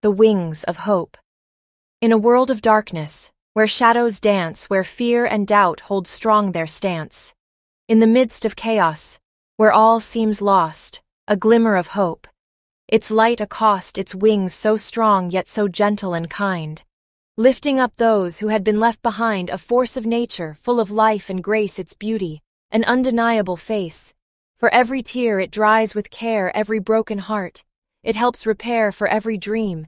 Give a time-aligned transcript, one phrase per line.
[0.00, 1.16] the wings of hope.
[2.00, 6.68] In a world of darkness, where shadows dance, where fear and doubt hold strong their
[6.68, 7.34] stance,
[7.88, 9.18] in the midst of chaos,
[9.56, 12.28] where all seems lost, a glimmer of hope.
[12.86, 16.84] Its light accost its wings so strong yet so gentle and kind,
[17.36, 21.28] lifting up those who had been left behind, a force of nature, full of life
[21.28, 22.40] and grace, its beauty,
[22.70, 24.14] an undeniable face.
[24.58, 27.64] For every tear it dries with care, every broken heart.
[28.08, 29.86] It helps repair for every dream.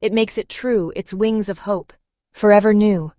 [0.00, 1.92] It makes it true, its wings of hope,
[2.32, 3.12] forever new.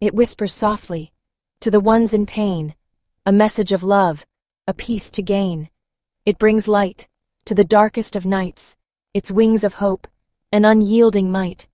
[0.00, 1.12] It whispers softly,
[1.60, 2.74] to the ones in pain,
[3.26, 4.24] a message of love,
[4.66, 5.68] a peace to gain.
[6.24, 7.08] It brings light,
[7.44, 8.74] to the darkest of nights,
[9.12, 10.08] its wings of hope,
[10.50, 11.68] an unyielding might,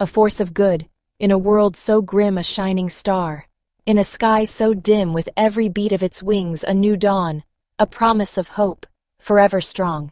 [0.00, 0.88] a force of good,
[1.20, 3.46] in a world so grim a shining star,
[3.86, 7.44] in a sky so dim with every beat of its wings a new dawn,
[7.78, 8.84] a promise of hope,
[9.20, 10.10] forever strong.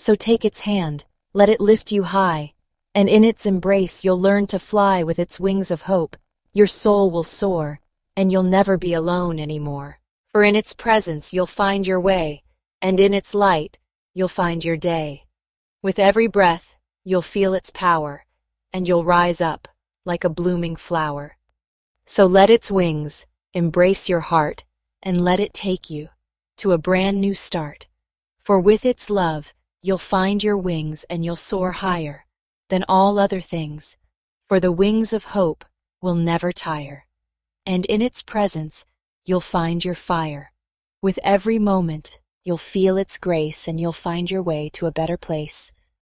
[0.00, 2.54] So take its hand, let it lift you high,
[2.94, 6.16] and in its embrace you'll learn to fly with its wings of hope,
[6.52, 7.80] your soul will soar,
[8.16, 9.98] and you'll never be alone anymore.
[10.28, 12.44] For in its presence you'll find your way,
[12.80, 13.78] and in its light
[14.14, 15.24] you'll find your day.
[15.82, 18.24] With every breath you'll feel its power,
[18.72, 19.66] and you'll rise up
[20.04, 21.36] like a blooming flower.
[22.06, 24.62] So let its wings embrace your heart
[25.02, 26.10] and let it take you
[26.58, 27.88] to a brand new start.
[28.38, 32.26] For with its love you'll find your wings and you'll soar higher
[32.68, 33.96] than all other things,
[34.48, 35.64] for the wings of hope
[36.02, 37.06] will never tire.
[37.64, 38.84] And in its presence
[39.24, 40.52] you'll find your fire.
[41.02, 45.18] With every moment You'll feel its grace and you'll find your way to a better
[45.18, 45.70] place.